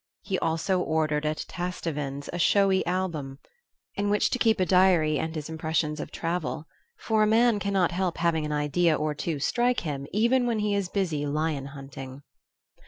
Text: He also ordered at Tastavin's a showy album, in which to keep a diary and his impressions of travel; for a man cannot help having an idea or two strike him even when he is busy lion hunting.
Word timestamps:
He 0.23 0.39
also 0.39 0.79
ordered 0.79 1.27
at 1.27 1.45
Tastavin's 1.47 2.27
a 2.33 2.39
showy 2.39 2.83
album, 2.87 3.37
in 3.93 4.09
which 4.09 4.31
to 4.31 4.39
keep 4.39 4.59
a 4.59 4.65
diary 4.65 5.19
and 5.19 5.35
his 5.35 5.47
impressions 5.47 5.99
of 5.99 6.09
travel; 6.11 6.65
for 6.97 7.21
a 7.21 7.27
man 7.27 7.59
cannot 7.59 7.91
help 7.91 8.17
having 8.17 8.43
an 8.43 8.51
idea 8.51 8.95
or 8.95 9.13
two 9.13 9.37
strike 9.37 9.81
him 9.81 10.07
even 10.11 10.47
when 10.47 10.57
he 10.57 10.73
is 10.73 10.89
busy 10.89 11.27
lion 11.27 11.65
hunting. 11.67 12.23